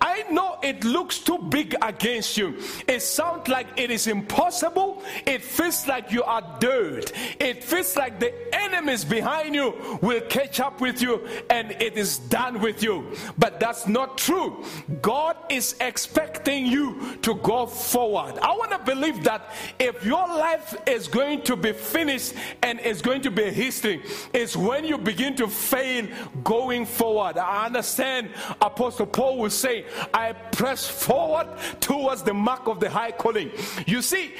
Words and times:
I 0.00 0.24
know 0.30 0.58
it 0.62 0.84
looks 0.84 1.18
too 1.18 1.38
big 1.38 1.74
against 1.82 2.36
you. 2.36 2.56
It 2.86 3.00
sounds 3.02 3.48
like 3.48 3.66
it 3.76 3.90
is 3.90 4.06
impossible. 4.06 5.02
It 5.26 5.42
feels 5.42 5.86
like 5.86 6.12
you 6.12 6.22
are 6.22 6.42
dirt. 6.60 7.12
It 7.38 7.64
feels 7.64 7.96
like 7.96 8.20
the 8.20 8.32
enemies 8.72 9.04
behind 9.04 9.54
you 9.54 9.98
will 10.00 10.20
catch 10.22 10.60
up 10.60 10.80
with 10.80 11.02
you 11.02 11.26
and 11.50 11.72
it 11.72 11.96
is 11.96 12.18
done 12.18 12.60
with 12.60 12.82
you. 12.82 13.16
But 13.38 13.60
that's 13.60 13.86
not 13.86 14.18
true. 14.18 14.64
God 15.02 15.36
is 15.48 15.74
expecting 15.80 16.66
you 16.66 17.16
to 17.22 17.34
go 17.36 17.66
forward. 17.66 18.38
I 18.38 18.52
want 18.52 18.70
to 18.70 18.78
believe 18.78 19.24
that 19.24 19.52
if 19.78 20.04
your 20.04 20.26
life 20.26 20.76
is 20.86 21.08
going 21.08 21.42
to 21.42 21.56
be 21.56 21.72
finished 21.72 22.34
and 22.62 22.80
is 22.80 23.02
going 23.02 23.22
to 23.22 23.30
be 23.30 23.44
a 23.44 23.50
history, 23.50 24.02
is 24.32 24.56
when 24.56 24.84
you 24.84 24.98
begin 24.98 25.34
to 25.36 25.48
fail 25.48 26.06
going 26.44 26.86
forward. 26.86 27.38
I 27.38 27.66
understand 27.66 28.30
Apostle 28.60 29.06
Paul 29.06 29.38
will 29.38 29.50
say, 29.50 29.84
I 30.14 30.32
press 30.32 30.86
forward 30.86 31.48
towards 31.80 32.22
the 32.22 32.34
mark 32.34 32.68
of 32.68 32.80
the 32.80 32.90
high 32.90 33.12
calling. 33.12 33.50
You 33.86 34.02
see, 34.02 34.34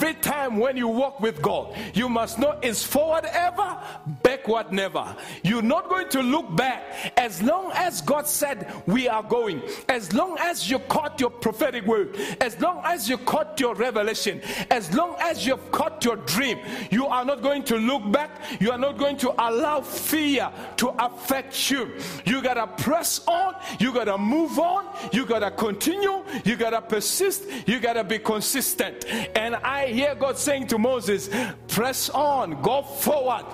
every 0.00 0.14
time 0.14 0.56
when 0.56 0.78
you 0.78 0.88
walk 0.88 1.20
with 1.20 1.42
God, 1.42 1.76
you 1.92 2.08
must 2.08 2.38
know 2.38 2.58
it's 2.62 2.82
forward 2.82 3.26
ever, 3.26 3.78
backward 4.22 4.72
never. 4.72 5.14
You're 5.42 5.60
not 5.60 5.90
going 5.90 6.08
to 6.10 6.22
look 6.22 6.56
back 6.56 7.12
as 7.18 7.42
long 7.42 7.70
as 7.74 8.00
God 8.00 8.26
said 8.26 8.72
we 8.86 9.08
are 9.08 9.22
going, 9.22 9.60
as 9.90 10.14
long 10.14 10.38
as 10.40 10.70
you 10.70 10.78
caught 10.78 11.20
your 11.20 11.28
prophetic 11.28 11.84
word, 11.84 12.16
as 12.40 12.58
long 12.62 12.80
as 12.84 13.10
you 13.10 13.18
caught 13.18 13.60
your 13.60 13.74
revelation, 13.74 14.40
as 14.70 14.90
long 14.94 15.16
as 15.20 15.46
you've 15.46 15.70
caught 15.70 16.02
your 16.02 16.16
dream, 16.16 16.58
you 16.90 17.06
are 17.06 17.24
not 17.24 17.42
going 17.42 17.62
to 17.64 17.76
look 17.76 18.10
back, 18.10 18.30
you 18.58 18.70
are 18.70 18.78
not 18.78 18.96
going 18.96 19.18
to 19.18 19.30
allow 19.32 19.82
fear 19.82 20.50
to 20.78 20.88
affect 21.04 21.70
you. 21.70 21.90
You 22.24 22.40
gotta 22.40 22.66
press 22.66 23.20
on, 23.26 23.54
you 23.78 23.92
gotta 23.92 24.16
move 24.16 24.58
on, 24.58 24.86
you 25.12 25.26
gotta 25.26 25.50
continue, 25.50 26.24
you 26.46 26.56
gotta 26.56 26.80
persist, 26.80 27.44
you 27.66 27.80
gotta 27.80 28.02
be 28.02 28.18
consistent. 28.18 29.04
And 29.36 29.56
I 29.56 29.89
hear 29.92 30.14
God 30.14 30.38
saying 30.38 30.68
to 30.68 30.78
Moses, 30.78 31.28
Press 31.68 32.10
on, 32.10 32.60
go 32.62 32.82
forward. 32.82 33.44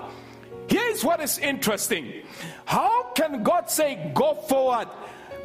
Here's 0.67 1.03
what 1.03 1.21
is 1.21 1.37
interesting. 1.37 2.13
How 2.65 3.11
can 3.13 3.43
God 3.43 3.69
say, 3.69 4.11
Go 4.13 4.35
forward 4.35 4.87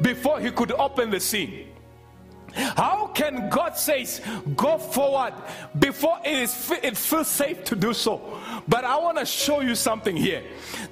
before 0.01 0.39
He 0.39 0.51
could 0.51 0.71
open 0.71 1.09
the 1.09 1.19
sea? 1.19 1.67
How 2.53 3.07
can 3.07 3.49
God 3.49 3.77
say, 3.77 4.05
go 4.55 4.77
forward 4.77 5.33
before 5.79 6.19
it 6.23 6.33
is 6.33 6.71
it 6.83 6.97
feels 6.97 7.27
safe 7.27 7.63
to 7.65 7.75
do 7.75 7.93
so? 7.93 8.39
But 8.67 8.85
I 8.85 8.97
want 8.97 9.17
to 9.17 9.25
show 9.25 9.61
you 9.61 9.73
something 9.73 10.15
here 10.15 10.43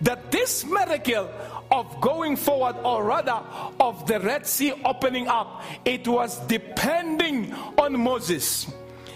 that 0.01 0.31
this 0.31 0.65
miracle 0.65 1.29
of 1.71 2.01
going 2.01 2.35
forward, 2.35 2.75
or 2.83 3.03
rather 3.03 3.41
of 3.79 4.05
the 4.07 4.19
Red 4.19 4.45
Sea 4.45 4.73
opening 4.83 5.27
up, 5.27 5.63
it 5.85 6.07
was 6.07 6.39
depending 6.47 7.53
on 7.77 7.99
Moses. 7.99 8.71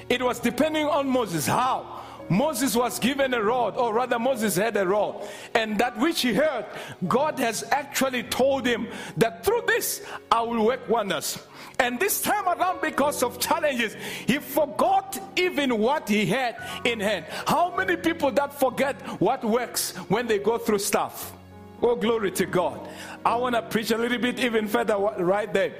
It 0.10 0.22
was 0.22 0.40
depending 0.40 0.86
on 0.86 1.08
Moses. 1.10 1.48
How? 1.48 1.96
Moses 2.30 2.76
was 2.76 2.98
given 2.98 3.34
a 3.34 3.42
rod, 3.42 3.78
or 3.78 3.94
rather, 3.94 4.18
Moses 4.18 4.56
had 4.56 4.76
a 4.78 4.88
rod, 4.88 5.28
and 5.54 5.78
that 5.78 5.98
which 6.00 6.22
he 6.22 6.34
heard, 6.34 6.66
God 7.08 7.38
has 7.38 7.64
actually 7.72 8.24
told 8.24 8.66
him 8.66 8.88
that 9.18 9.46
through 9.46 9.62
this 9.68 10.02
I 10.32 10.42
will 10.42 10.66
work 10.66 10.90
wonders. 10.90 11.38
And 11.78 12.00
this 12.00 12.22
time 12.22 12.48
around, 12.48 12.82
because 12.82 13.22
of 13.22 13.40
challenges, 13.40 13.96
he 14.26 14.40
forgot 14.40 15.20
even 15.36 15.78
what 15.78 16.10
he 16.10 16.26
had 16.26 16.56
in 16.84 17.00
hand. 17.00 17.26
How 17.46 17.76
many 17.76 17.96
people 17.96 18.32
that 18.32 18.60
forget 18.60 18.96
what 19.20 19.44
works 19.44 19.92
when 20.08 20.26
they 20.26 20.40
go 20.40 20.58
through 20.58 20.80
stuff? 20.80 21.34
Oh, 21.82 21.96
glory 21.96 22.32
to 22.32 22.46
God. 22.46 22.88
I 23.26 23.36
want 23.36 23.56
to 23.56 23.62
preach 23.62 23.92
a 23.92 23.98
little 23.98 24.18
bit 24.18 24.40
even 24.40 24.68
further 24.68 24.98
right 24.98 25.52
there. 25.54 25.74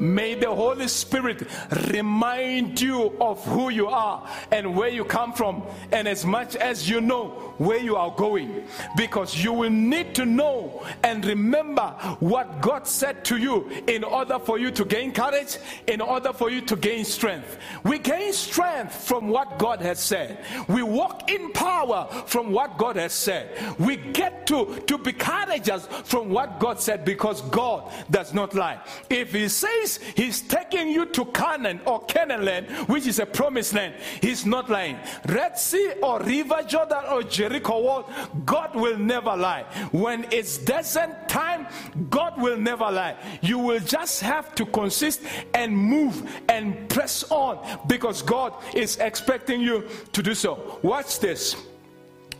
May 0.00 0.34
the 0.34 0.52
Holy 0.54 0.88
Spirit 0.88 1.46
remind 1.92 2.80
you 2.80 3.16
of 3.20 3.44
who 3.44 3.70
you 3.70 3.88
are 3.88 4.28
and 4.50 4.74
where 4.74 4.88
you 4.88 5.04
come 5.04 5.32
from, 5.32 5.62
and 5.92 6.08
as 6.08 6.24
much 6.24 6.56
as 6.56 6.88
you 6.88 7.00
know 7.00 7.54
where 7.58 7.78
you 7.78 7.96
are 7.96 8.10
going, 8.16 8.66
because 8.96 9.42
you 9.42 9.52
will 9.52 9.70
need 9.70 10.14
to 10.16 10.24
know 10.24 10.84
and 11.02 11.24
remember 11.24 11.94
what 12.20 12.60
God 12.60 12.86
said 12.86 13.24
to 13.26 13.36
you 13.36 13.70
in 13.86 14.02
order 14.02 14.38
for 14.38 14.58
you 14.58 14.70
to 14.72 14.84
gain 14.84 15.12
courage, 15.12 15.58
in 15.86 16.00
order 16.00 16.32
for 16.32 16.50
you 16.50 16.60
to 16.62 16.76
gain 16.76 17.04
strength. 17.04 17.58
We 17.84 17.98
gain 17.98 18.32
strength 18.32 18.94
from 18.94 19.28
what 19.28 19.58
God 19.58 19.80
has 19.80 20.00
said, 20.00 20.38
we 20.68 20.82
walk 20.82 21.30
in 21.30 21.52
power 21.52 22.08
from 22.26 22.50
what 22.50 22.76
God 22.78 22.96
has 22.96 23.12
said. 23.12 23.50
We 23.78 23.96
get 23.96 24.46
to, 24.48 24.82
to 24.86 24.98
be 24.98 25.12
courageous 25.12 25.86
from 26.04 26.30
what 26.30 26.58
God 26.58 26.80
said 26.80 27.04
because 27.04 27.40
God 27.42 27.92
does 28.10 28.34
not 28.34 28.54
lie. 28.54 28.80
If 29.08 29.32
He 29.32 29.48
says, 29.48 29.83
he's 30.16 30.40
taking 30.40 30.88
you 30.88 31.06
to 31.06 31.24
Canaan 31.26 31.80
or 31.86 32.04
Canaan 32.04 32.44
land, 32.44 32.70
which 32.88 33.06
is 33.06 33.18
a 33.18 33.26
promised 33.26 33.74
land, 33.74 33.94
he's 34.20 34.44
not 34.46 34.70
lying. 34.70 34.98
Red 35.26 35.58
Sea 35.58 35.94
or 36.02 36.20
River 36.20 36.62
Jordan 36.66 37.04
or 37.10 37.22
Jericho 37.22 37.80
wall, 37.80 38.10
God 38.44 38.74
will 38.74 38.98
never 38.98 39.36
lie. 39.36 39.64
When 39.92 40.26
it's 40.30 40.58
desert 40.58 41.28
time, 41.28 41.66
God 42.10 42.40
will 42.40 42.58
never 42.58 42.90
lie. 42.90 43.16
You 43.40 43.58
will 43.58 43.80
just 43.80 44.20
have 44.20 44.54
to 44.56 44.66
consist 44.66 45.20
and 45.52 45.76
move 45.76 46.30
and 46.48 46.88
press 46.88 47.24
on 47.30 47.58
because 47.86 48.22
God 48.22 48.54
is 48.74 48.96
expecting 48.98 49.60
you 49.60 49.88
to 50.12 50.22
do 50.22 50.34
so. 50.34 50.78
Watch 50.82 51.20
this. 51.20 51.56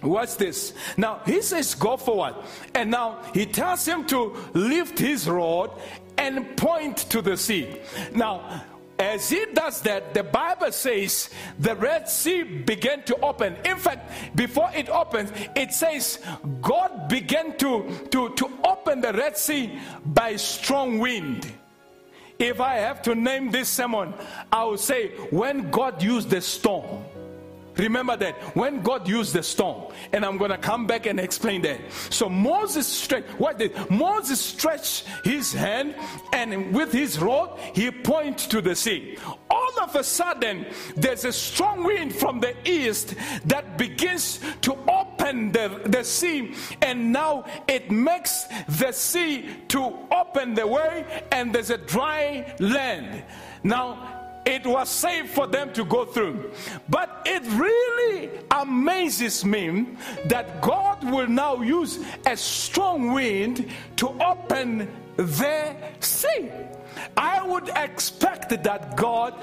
Watch 0.02 0.36
this. 0.36 0.74
Now 0.96 1.20
he 1.24 1.40
says, 1.40 1.74
Go 1.74 1.96
forward. 1.96 2.34
And 2.74 2.90
now 2.90 3.22
he 3.32 3.46
tells 3.46 3.86
him 3.86 4.04
to 4.06 4.36
lift 4.52 4.98
his 4.98 5.28
rod 5.28 5.70
and 6.24 6.56
point 6.56 6.96
to 7.10 7.20
the 7.20 7.36
sea. 7.36 7.76
Now, 8.14 8.64
as 8.98 9.28
he 9.28 9.44
does 9.52 9.80
that, 9.82 10.14
the 10.14 10.22
Bible 10.22 10.72
says 10.72 11.28
the 11.58 11.74
Red 11.74 12.08
Sea 12.08 12.42
began 12.42 13.02
to 13.04 13.16
open. 13.20 13.56
In 13.64 13.76
fact, 13.76 14.10
before 14.34 14.70
it 14.74 14.88
opens, 14.88 15.32
it 15.56 15.72
says 15.72 16.20
God 16.62 17.08
began 17.08 17.56
to, 17.58 17.90
to, 18.10 18.30
to 18.34 18.50
open 18.64 19.00
the 19.00 19.12
Red 19.12 19.36
Sea 19.36 19.78
by 20.06 20.36
strong 20.36 20.98
wind. 21.00 21.52
If 22.38 22.60
I 22.60 22.76
have 22.76 23.02
to 23.02 23.14
name 23.14 23.50
this 23.50 23.68
sermon, 23.68 24.14
I 24.50 24.64
would 24.64 24.80
say 24.80 25.08
when 25.30 25.70
God 25.70 26.02
used 26.02 26.30
the 26.30 26.40
storm 26.40 27.04
Remember 27.76 28.16
that 28.16 28.34
when 28.56 28.82
God 28.82 29.08
used 29.08 29.32
the 29.32 29.42
storm, 29.42 29.92
and 30.12 30.24
I'm 30.24 30.38
to 30.38 30.58
come 30.58 30.86
back 30.86 31.06
and 31.06 31.18
explain 31.18 31.62
that. 31.62 31.80
So 32.10 32.28
Moses 32.28 32.86
stretched, 32.86 33.28
what 33.40 33.58
did 33.58 33.72
Moses 33.90 34.40
stretch 34.40 35.04
his 35.24 35.52
hand 35.52 35.94
and 36.32 36.74
with 36.74 36.92
his 36.92 37.18
rod 37.18 37.58
he 37.74 37.90
pointed 37.90 38.50
to 38.50 38.60
the 38.60 38.74
sea. 38.74 39.16
All 39.50 39.80
of 39.80 39.94
a 39.96 40.04
sudden, 40.04 40.66
there's 40.96 41.24
a 41.24 41.32
strong 41.32 41.84
wind 41.84 42.14
from 42.14 42.40
the 42.40 42.54
east 42.68 43.14
that 43.46 43.78
begins 43.78 44.40
to 44.62 44.76
open 44.88 45.52
the, 45.52 45.80
the 45.86 46.04
sea, 46.04 46.54
and 46.82 47.12
now 47.12 47.44
it 47.66 47.90
makes 47.90 48.44
the 48.68 48.92
sea 48.92 49.48
to 49.68 49.96
open 50.10 50.54
the 50.54 50.66
way, 50.66 51.24
and 51.32 51.54
there's 51.54 51.70
a 51.70 51.78
dry 51.78 52.54
land. 52.58 53.24
Now, 53.62 54.23
it 54.46 54.66
was 54.66 54.88
safe 54.88 55.30
for 55.30 55.46
them 55.46 55.72
to 55.72 55.84
go 55.84 56.04
through. 56.04 56.50
But 56.88 57.22
it 57.24 57.42
really 57.52 58.30
amazes 58.50 59.44
me 59.44 59.86
that 60.26 60.60
God 60.60 61.02
will 61.10 61.28
now 61.28 61.62
use 61.62 61.98
a 62.26 62.36
strong 62.36 63.12
wind 63.12 63.70
to 63.96 64.08
open 64.22 64.88
the 65.16 65.74
sea. 66.00 66.50
I 67.16 67.46
would 67.46 67.70
expect 67.76 68.62
that 68.62 68.96
God 68.96 69.34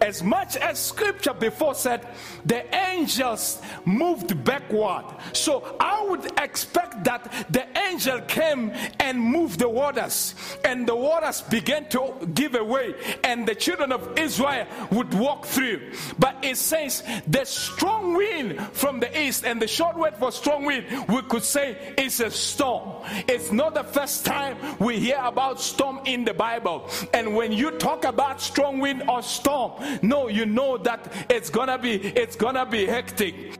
as 0.00 0.22
much 0.22 0.56
as 0.56 0.78
scripture 0.78 1.34
before 1.34 1.74
said 1.74 2.06
the 2.44 2.62
angels 2.74 3.60
moved 3.84 4.44
backward. 4.44 5.04
So 5.32 5.76
i 5.80 6.04
would 6.08 6.26
expect 6.38 7.04
that 7.04 7.46
the 7.50 7.66
angel 7.78 8.20
came 8.22 8.72
and 9.00 9.20
moved 9.20 9.58
the 9.58 9.68
waters 9.68 10.34
and 10.64 10.86
the 10.86 10.96
waters 10.96 11.42
began 11.42 11.88
to 11.90 12.14
give 12.34 12.54
away 12.54 12.94
and 13.24 13.46
the 13.46 13.54
children 13.54 13.92
of 13.92 14.18
israel 14.18 14.66
would 14.90 15.12
walk 15.14 15.46
through. 15.46 15.92
But 16.18 16.36
it 16.42 16.56
says 16.56 17.02
the 17.26 17.44
strong 17.44 18.14
wind 18.14 18.60
from 18.72 19.00
the 19.00 19.20
east 19.20 19.44
and 19.44 19.60
the 19.60 19.68
short 19.68 19.96
word 19.96 20.16
for 20.16 20.32
strong 20.32 20.64
wind 20.64 20.86
we 21.08 21.22
could 21.22 21.44
say 21.44 21.94
is 21.96 22.20
a 22.20 22.30
storm. 22.30 23.04
It's 23.28 23.52
not 23.52 23.74
the 23.74 23.84
first 23.84 24.24
time 24.24 24.56
we 24.78 24.98
hear 24.98 25.20
about 25.22 25.60
storm 25.60 26.00
in 26.04 26.24
the 26.24 26.34
bible. 26.34 26.88
And 27.12 27.34
when 27.34 27.52
you 27.52 27.72
talk 27.72 28.04
about 28.04 28.40
strong 28.40 28.78
wind 28.78 29.04
or 29.08 29.22
storm 29.22 29.72
no, 30.02 30.28
you 30.28 30.46
know 30.46 30.78
that 30.78 31.12
it's 31.28 31.50
gonna 31.50 31.78
be 31.78 31.96
it's 31.96 32.36
gonna 32.36 32.66
be 32.66 32.86
hectic. 32.86 33.57